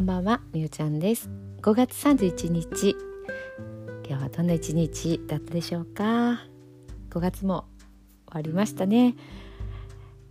[0.00, 1.28] こんばんはみゆちゃんです。
[1.60, 2.96] 5月31日
[4.08, 6.40] 今日はどんな一日だったでしょうか
[7.10, 7.66] ？5月も
[8.26, 9.14] 終わりましたね。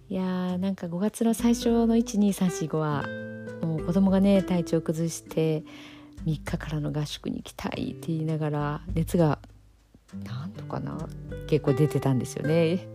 [0.09, 3.05] いやーなんか5月の最初の12345は
[3.61, 5.63] もう子供がね体調崩して
[6.25, 9.37] 3日からの合宿に行きたいって言いながら熱が
[10.25, 10.97] なんとかな
[11.47, 12.87] 結構出てたんですよね。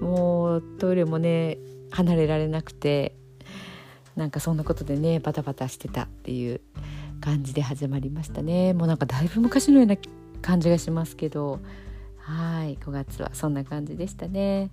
[0.00, 1.58] もうトイレもね
[1.92, 3.14] 離れられなくて
[4.16, 6.60] なんかそんなことでねバタバタしてたっていう
[7.20, 8.72] 感じで始まりましたね。
[8.72, 9.96] もうなんかだいぶ昔のような
[10.42, 11.60] 感じがしますけど。
[12.26, 14.70] はい5月はそんな感じでしたね。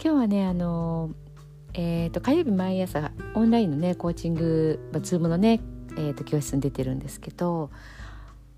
[0.00, 1.10] 今日はねあの
[1.74, 5.60] えーと、火曜日毎朝オンラインのねコーチング、まあ、Zoom のね、
[5.96, 7.70] えーと教室に出てるんですけど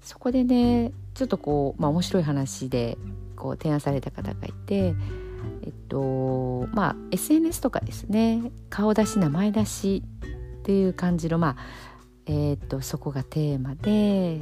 [0.02, 2.98] そこでねちょっとこう、まあ、面白い話で
[3.34, 4.94] こう提案された方がいて
[5.62, 10.02] えっとまあ SNS とかですね顔出し名前出し
[10.60, 11.56] っていう感じのまあ
[12.26, 14.40] えっとそこがテーマで、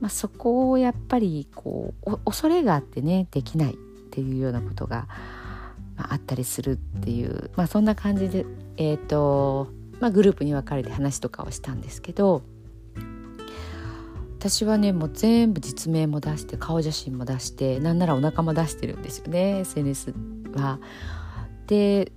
[0.00, 3.76] まあ、そこをやっぱりこう恐れがあってねできないっ
[4.10, 5.06] ていうようなことが、
[5.96, 8.46] まあ、あったりするっていう、まあ、そんな感じで、
[8.76, 9.68] えっと
[10.00, 12.42] まあ、グループに分かれて話とかをしたんですけど
[14.44, 20.12] 私はねもう全部実名も出して顔写真も出してなんならお腹も出してるんですよね SNS
[20.54, 20.80] は。
[21.66, 22.12] で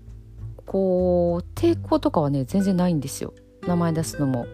[0.66, 3.34] こう抵抗とかはね全然ないんですよ
[3.66, 4.46] 名前出すのも。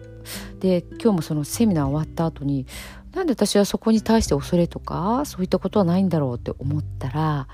[0.60, 2.64] で今日もそのセミナー終わった後に
[3.12, 7.48] なんで私はそこに対して恐れとかそういったことはないんだろうって思ったら、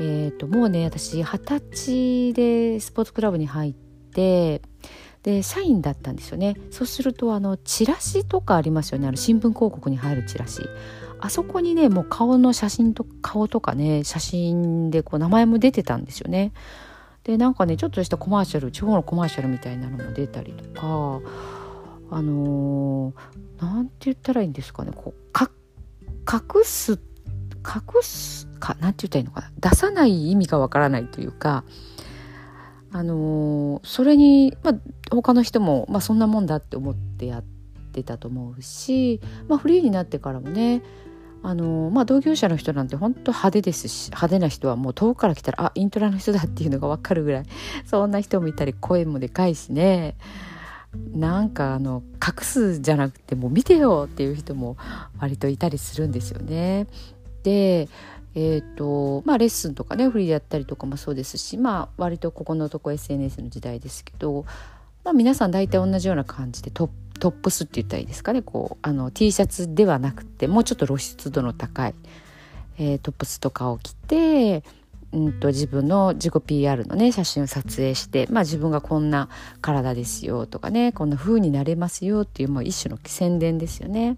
[0.00, 4.62] えーと、もうね私二十歳でスポーツクラブに入って
[5.24, 6.54] で社員だったんですよね。
[6.70, 9.08] そうするとあのチラシとかありますよね。
[9.08, 10.68] あの新聞広告に入るチラシ。
[11.18, 16.52] あそこにねもう顔の写真と顔とかね写真でこう名前も出てたんですよね。
[17.24, 21.20] でなんかねちょっとしたコマーシャル地方のコマーシャルみたいなのも出たりとか
[22.10, 23.14] あの
[23.58, 24.92] 何、ー、て言ったらいいんですかね。
[24.94, 25.50] こうか
[26.30, 27.00] 隠す
[27.66, 29.70] 隠すか何て言ったらいいのかな。
[29.70, 31.64] 出さない意味がわからないというか
[32.94, 34.74] あのー、それに、まあ、
[35.10, 37.42] 他の人も、まあ、そんなもんだって思ってやっ
[37.92, 40.80] てたと思うし、まあ、フリーになってからもね
[41.42, 47.44] あのー、まあ、同業者の人なんて本当派手ですし派手な人はもう遠くから来たらあイントラの人だっていうのが分かるぐらい
[47.84, 50.14] そんな人もいたり声もでかいしね
[51.12, 54.76] なんかあの隠すじゃなくてもう見てよっていう人も
[55.18, 56.86] 割といたりするんですよね。
[57.42, 57.88] で
[58.36, 64.44] えーとまあ、レッスンとかねフリーでやったりとかもそうですし、まあ、割とここのとこ SNS の時代ですけど、
[65.04, 66.90] まあ、皆さん大体同じような感じでト
[67.20, 71.94] ップスって言ったらいいですかねこうあの T シャツではなくてもうちょっと露出度の高い、
[72.78, 74.64] えー、トップスとかを着て、
[75.12, 79.28] うんと、自分の自己 PR のね写真を撮影して、まあ、自分がこんな
[79.60, 84.16] 体ですよとかねこんな風になれますよっていう、まあ、一種の宣伝ですよね。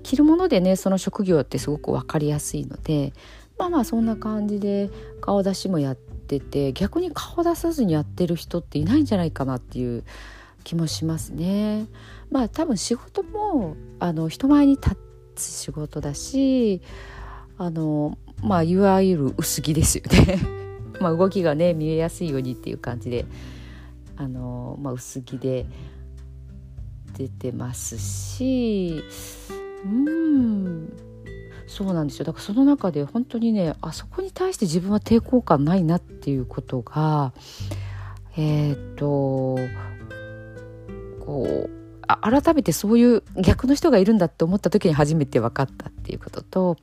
[0.00, 3.12] 着るものでねその職業ってすごく分かりやすいので
[3.58, 10.04] まあまあそんな感じで顔出しもやってて逆に顔出さずにやってる人っていないんじゃないかなっていう
[10.64, 11.86] 気もしますね。
[12.30, 14.96] まあ多分仕事もあの人前に立
[15.34, 16.82] つ仕事だし
[17.56, 20.38] あのまあいわゆる薄着ですよね。
[21.00, 23.24] まあ動きがね見えやすいようにっていう感じで
[24.16, 25.66] あの、まあ、薄着で
[27.16, 29.02] 出てますし
[29.84, 30.92] うん。
[31.68, 32.24] そうなんですよ。
[32.24, 37.32] だからその中で本当にねあそこに対して自分は抵抗感ないなっていうことが
[38.36, 39.58] えっ、ー、と
[41.24, 41.78] こう
[42.22, 46.76] 改めてそういう逆の人がいるんだって思った時に初めて分かったっていうことと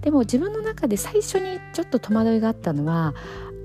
[0.00, 3.14] でも自分の中で最初にちょっと戸惑いがあったのは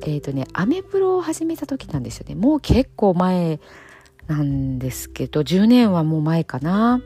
[0.04, 2.36] えっ、ー、とねアメブロを始めた時なんですよね。
[2.36, 3.60] もう結構前
[4.28, 7.02] なんですけど10年はもう前かな。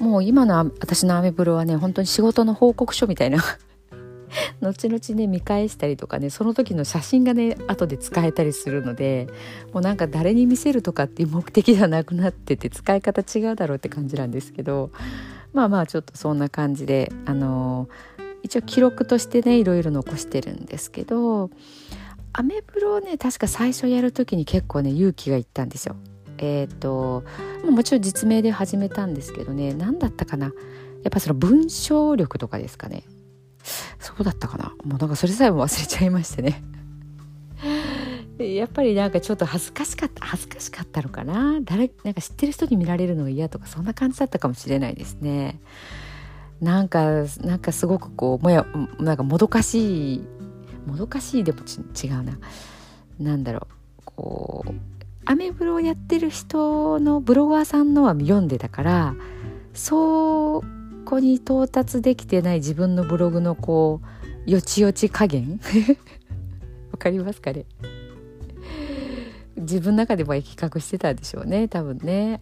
[0.00, 3.38] もう今の私のアメブロはね本当に仕事の報告書みたいな
[4.62, 9.28] 後々ね見返したりとかねその時の写真がね後で使えたりするので
[9.72, 14.90] もうなんか誰に見せるとかっていう目的ではなくなってて使い方違うだろうって感じなんですけど
[15.52, 17.88] まあまあちょっとそんな感じであの
[18.42, 21.50] 一応記録としてねいろいろ残してるんですけど
[22.32, 25.96] アメブロをね確か最初やる時に結構ね勇気がいったんですよ。
[26.40, 27.22] えっ、ー、と
[27.70, 30.52] もちろん実名で始めたんですけどね何だったかな。
[31.02, 33.04] やっぱその文章力とかですかね。
[33.98, 34.74] そうだったかな。
[34.84, 36.62] もうなんかそれさえも忘れちゃいましてね。
[38.38, 41.60] やっぱりなんかちょっと恥ずかしかった恥ずかしかったのかな。
[41.62, 45.60] 誰なんか知ってる人に見られるのが嫌とかそんな感じだったかもしれないですね。
[46.60, 48.66] なんかなんかすごくこうもや
[48.98, 50.24] なんかもどかしい
[50.86, 52.38] もどかしいでも違うな。
[53.18, 53.66] 何だろ
[53.98, 54.02] う。
[54.04, 59.14] こうアメブロをやってる人のブロガーさんのは読んでたから
[59.74, 60.62] そ
[61.04, 64.00] こに到達できてない自分のブログのこ
[64.46, 65.60] うよちよち加減？
[66.92, 67.66] わかりますかね？
[69.56, 72.40] 自分の中でも企画してたんでしょうね多分ね。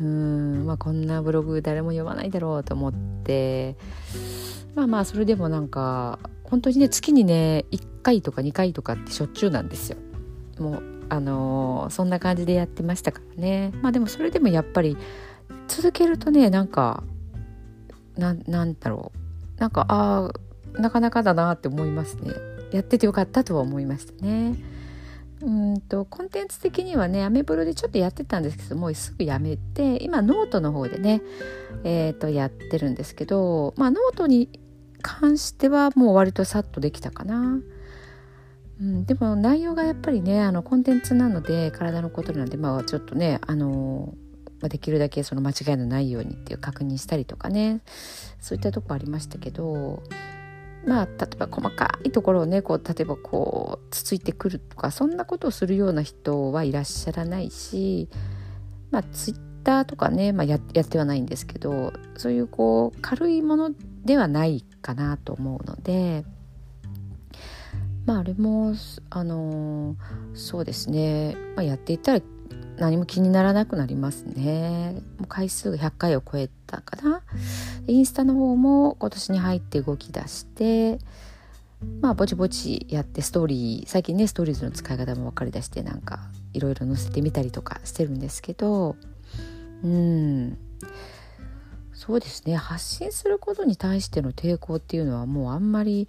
[0.00, 2.92] うんまあこんなブログ誰も読まないだろうと思っ
[3.24, 3.76] て。
[4.74, 9.98] まあまあそれでもなんか本当にね月にね1回とか2回とかってしょっちゅうなんですよ。
[10.58, 13.70] もうあの、そんな感じでやってましたからね。
[13.82, 14.96] まあでもそれでもやっぱり
[15.68, 17.04] 続けるとねなんか
[18.16, 19.12] ななんだろ
[19.58, 19.60] う。
[19.60, 20.30] なんかあ
[20.74, 22.32] あなかなかだなって思いますね。
[22.72, 24.56] やっててよかったとは思いましたね。
[25.42, 31.20] うんとコンテンツ的にはねアメブロでちょっとやってたんですけどもうすぐやめて今ノートの方でね
[31.84, 34.48] えー、とやってるんですけどまあノートに
[35.02, 37.58] 関してはもう割とさっとできたかな。
[38.80, 44.14] うん、でも内容がやっぱりねあのコンテンツなので体のことなんでまあちょっとねあの
[44.68, 47.80] できるだけその間違いのないようにっていう確認したりとかね
[48.40, 50.02] そういったとこありましたけど
[50.86, 58.08] まあ例えば細かいところをねこう例えばこうつついてくるとかそんなことをするような人はいらっしゃらないし
[58.90, 63.70] まあツイッターとかね、まあや、やってはないんですけどそういうこう軽いもの
[64.04, 66.24] ではないかなと思うので。
[68.06, 68.74] まああれも
[69.10, 69.96] あの
[70.34, 72.20] そうですね、まあ、やっていったら
[72.78, 75.02] 何も気にならなくなりますね。
[75.18, 77.22] もう回数が100回を超えたかな。
[77.86, 80.98] インスタの方も今年に入って動き出して
[82.00, 86.20] まあぼちぼちやってストーリー最近ねストーリーズの使い方も分かりだしてなんか
[86.54, 88.96] いろいろ載せてみたりとかしてるんですけど
[89.84, 90.58] うん。
[91.92, 92.56] そうですね。
[92.56, 96.08] 発信することに対しての抵抗っていうのはもうあんまり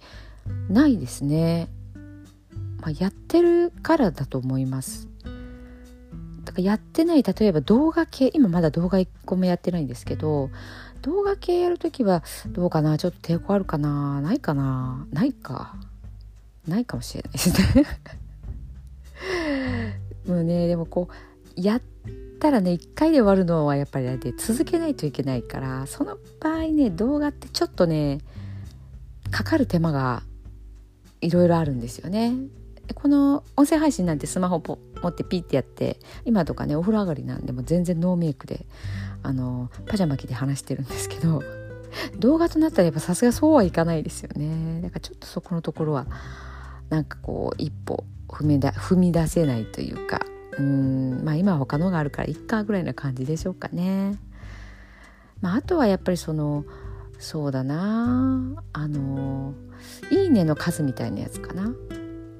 [0.68, 1.68] ないですね。
[2.84, 5.08] まあ、やってるからだと思います。
[6.44, 10.50] だからやってない例えば動画系今まだ動画1個もやってないんですけど
[11.00, 15.74] 動画系やるときはどうかなちょっと抵抗あるかなないかなないか。
[16.68, 17.86] ないかもしれないですね。
[20.28, 21.82] もうねでもこうやっ
[22.38, 28.18] たらね1回で終わるのはやっぱりで続けないといけないからその場合ね動画ってちょっとね
[29.30, 30.22] かかる手間が
[31.22, 32.34] いろいろあるんですよね。
[32.94, 38.66] この音声配信なんてスマホ持ってピッてやって今とかねお風呂上がりなんでも全然ノーメイクで
[39.22, 41.42] あのパジャマ着で話してるんですけど
[42.18, 46.06] 動画となったらやっぱさすがそうはいかないですよねだからちょっとそこのところは
[46.90, 50.20] なんかこう一歩踏みだ踏み出せないというか
[50.58, 54.18] うんまあ今は他のがあるからいっかぐらいな感じでしょうかね。
[55.40, 56.64] まあ、あとはやっぱりその
[57.18, 59.52] そうだなあの
[60.10, 61.74] 「いいね」の数みたいなやつかな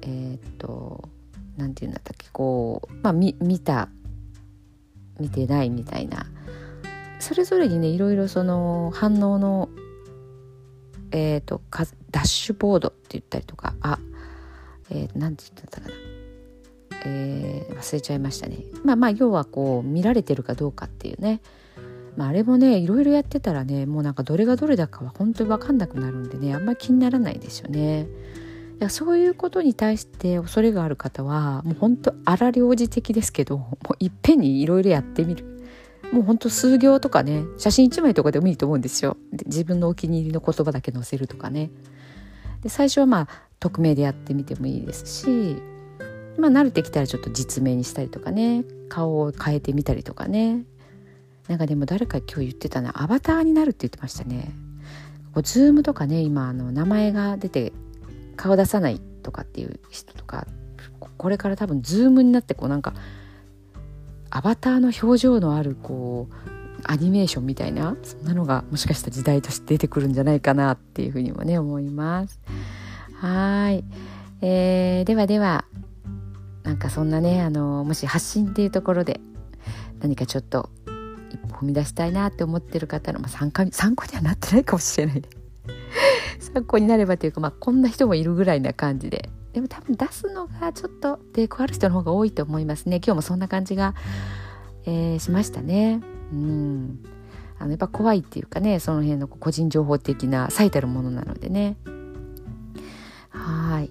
[0.05, 1.09] えっ、と
[1.57, 3.89] 何て言うんだったっけこうまあ見た
[5.19, 6.25] 見てないみたいな。
[7.19, 9.69] それぞれにねいろいろその反応の
[11.11, 11.61] えっ、と
[12.11, 13.99] ダッシュボードって言ったりとかあ
[14.89, 15.93] えー、なんて言ったかな。
[17.07, 18.57] えー、忘れちゃいましたね。
[18.83, 21.41] まあまあ要はこう見られてるかどうかっていうね。
[22.17, 28.07] まあ、あれもねいろいろやってたらねもうなんかどれがどれだかは本当に分かんなくなるんでねあんまり気にならないですよね。
[28.79, 35.55] やそういうことに対して恐れがある方はもう本当荒療治的ですけどもういっぺんにいろいろやってみる。
[36.11, 39.17] もうほんと数行とかね写真1枚とかでもいいと思うんですよ。
[39.45, 41.71] 自分のお気に入りの言葉だけ載せるとかね。
[42.61, 43.27] で最初はまあ
[43.59, 45.57] 匿名でやってみてもいいですし
[46.37, 50.65] まあ慣れてきたらちょっと実名にしたりとかね顔を変えてみたりとかね。
[51.47, 54.51] なんかでも誰か今日言ってたなアバターになるって言ってましたね。
[55.43, 57.73] ズームとかね今あの名前が出て
[58.35, 60.47] 顔出さないとかっていう人とか
[61.17, 62.93] これから多分ズームになってこうなんか
[64.29, 66.35] アバターの表情のあるこう
[66.83, 72.39] アニメーションみたいなそんなのがもしかしたら時代として出てくるんじゃないかなっていうふうにもね思います。
[73.15, 73.83] はい、
[74.41, 75.65] えー、ではでは
[76.63, 79.19] なんかそんなねあのもし発信っていうところで
[79.99, 80.69] 何かちょっと
[81.31, 85.29] 一歩踏み出したいなって思ってる方の、まあ、参加参考にはなってないかもしれないで
[86.39, 89.29] 参考になればというか、まあ、こんな人もいるぐらいな感じで。
[89.53, 92.97] でも多分出すのがちょっと抵抗ある人の方が多いと思いますね。
[92.97, 93.95] 今日もそんな感じが、
[94.85, 96.01] えー、しましたね。
[96.33, 96.99] うん。
[97.57, 101.77] あのやっぱ怖いっていうかねその辺の個人情報的な最たるものなのでね。
[103.29, 103.89] はい。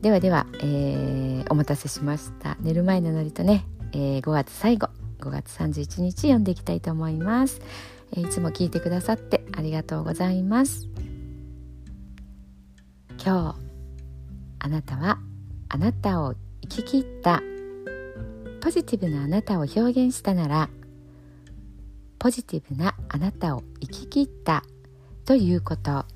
[0.00, 2.56] ではでは、えー、お待たせしました。
[2.60, 4.88] 寝る前のノリとね、えー、5月最後
[5.20, 7.60] 5月31日読んでいきたいと思います、
[8.12, 10.88] えー、いつも聞いてくださってありがとうございます。
[13.20, 13.56] 今日
[14.60, 15.18] あなたは
[15.68, 17.42] あなたを生き切った。
[18.60, 20.68] ポジティブなあなたを表現したなら
[22.18, 24.62] ポジティブなあなたを生き切った。
[25.24, 26.06] ということ。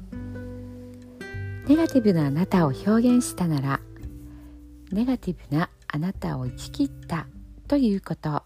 [1.67, 3.81] ネガティブなあなたを表現したなら
[4.91, 7.27] ネガティブなあなたを生き切った。
[7.67, 8.43] ということ。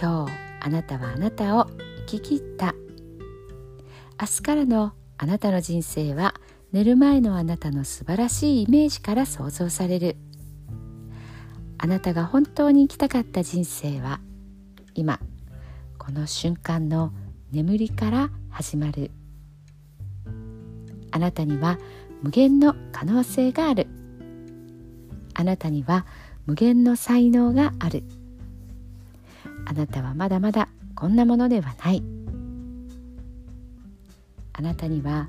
[0.00, 1.66] 今日あなたはあなたを
[2.06, 2.74] 生き切った。
[4.20, 6.34] 明日からのあなたの人生は
[6.70, 10.16] 寝る前のあなたの素晴らしいイメージから想像される。
[11.78, 14.20] あなたが本当に生きたかった人生は
[14.94, 15.18] 今
[15.96, 17.12] この瞬間の
[17.52, 19.10] 眠りから始まる。
[21.10, 21.78] あなたには
[22.22, 23.86] 無限の可能性がある。
[25.32, 26.04] あなたには
[26.44, 28.02] 無限の才能がある。
[29.64, 32.02] あなたはまだまだこんなものではない。
[34.52, 35.28] あなたには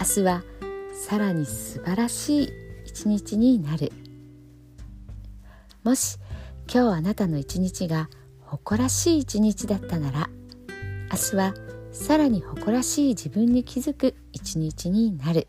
[0.00, 0.42] 明日は
[0.94, 2.52] さらに素晴らしい
[2.86, 3.92] 一日になる。
[5.82, 6.16] もし
[6.72, 8.08] 今日あなたの一日が
[8.40, 10.30] 誇らしい一日だったなら
[11.12, 11.54] 明日は
[11.92, 15.48] さらに誇らしい自分に気づく一日になる。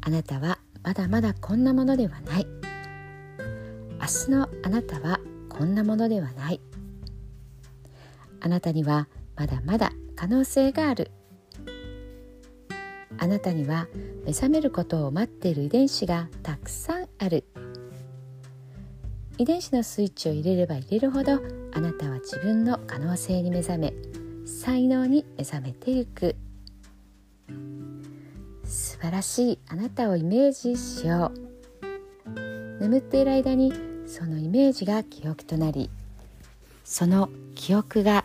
[0.00, 2.46] あなたはまだまだこんなものではない。
[4.00, 6.60] 明日のあなたはこんなものではない。
[8.40, 11.12] あなたにはまだまだ可能性がある。
[13.18, 13.88] あなたには
[14.24, 17.44] 目覚めることを待っている遺伝子がたくさんある。
[19.38, 21.40] 遺伝子のスイッチを入れれば入れるほど
[21.72, 23.92] あなたは自分の可能性に目覚め
[24.46, 26.36] 才能に目覚めていく。
[28.64, 32.80] 素晴らしいあなたをイメージしよう。
[32.80, 33.72] 眠っている間に
[34.06, 35.90] そのイメージが記憶となり
[36.84, 38.24] その記憶が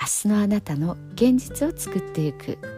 [0.00, 2.77] 明日のあなたの現実を作っていく。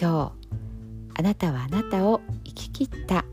[0.00, 3.26] 今日あなたはあなたを生き切った。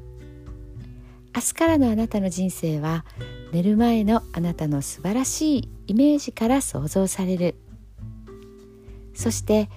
[1.33, 3.05] 明日からのあなたの人生は
[3.53, 7.55] 寝る前のあなたの素晴らしいイメージから想像される。
[9.13, 9.69] そして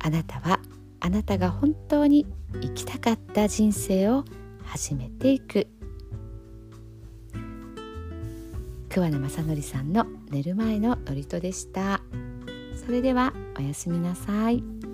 [0.00, 0.58] あなたは
[0.98, 2.26] あなたが本当に
[2.60, 4.24] 生きたかった人生を
[4.64, 5.68] 始めていく。
[8.88, 12.02] 桑名正則さんの寝る前の祝詞でした。
[12.84, 14.91] それではおやすみなさい。